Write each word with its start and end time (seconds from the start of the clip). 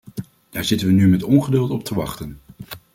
Daar 0.49 0.65
zitten 0.65 0.87
we 0.87 0.93
nu 0.93 1.07
met 1.07 1.23
ongeduld 1.23 1.69
op 1.69 1.83
te 1.83 1.95
wachten. 1.95 2.39